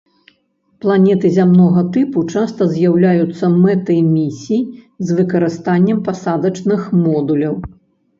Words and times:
Планеты 0.83 1.29
зямнога 1.33 1.81
тыпу 1.97 2.23
часта 2.35 2.67
з'яўляюцца 2.75 3.45
мэтай 3.65 3.99
місій 4.15 4.59
з 5.11 5.19
выкарыстаннем 5.19 6.01
пасадачных 6.09 6.81
модуляў. 7.05 7.55